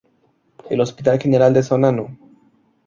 El 0.71 0.81
Hospital 0.81 1.19
General 1.21 1.53
de 1.53 1.61
Zona 1.61 1.91
No. 1.91 2.09